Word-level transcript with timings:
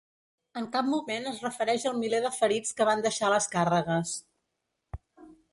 En 0.61 0.67
cap 0.75 0.87
moment 0.93 1.27
es 1.31 1.41
refereix 1.47 1.85
al 1.91 1.99
miler 2.05 2.23
de 2.25 2.33
ferits 2.39 2.73
que 2.81 2.89
van 2.91 3.05
deixar 3.07 3.31
les 3.35 3.51
càrregues. 3.55 4.19